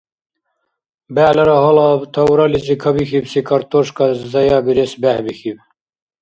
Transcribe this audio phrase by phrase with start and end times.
[1.13, 5.57] БегӀлара гьалаб таврализи кабихьибси картошка заябирес бехӀбихьиб.